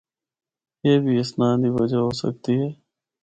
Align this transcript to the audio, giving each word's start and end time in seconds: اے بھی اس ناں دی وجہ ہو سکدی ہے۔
اے 0.83 0.91
بھی 1.03 1.13
اس 1.19 1.29
ناں 1.39 1.55
دی 1.61 1.69
وجہ 1.77 1.99
ہو 2.05 2.11
سکدی 2.21 2.53
ہے۔ 2.61 2.69